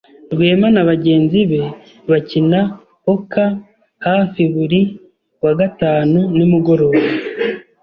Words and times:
Rwema 0.31 0.67
na 0.75 0.83
bagenzi 0.89 1.39
be 1.49 1.61
bakina 2.09 2.59
poker 3.03 3.51
hafi 4.07 4.41
buri 4.53 4.81
wa 5.43 5.51
gatanu 5.59 6.19
nimugoroba. 6.35 7.03